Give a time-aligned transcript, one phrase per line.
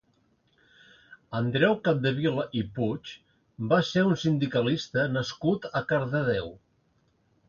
[1.39, 3.11] Andreu Capdevila i Puig
[3.73, 6.49] va ser un sindicalista nascut a Cardedeu.